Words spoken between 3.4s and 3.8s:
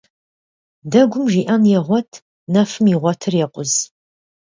екъуз.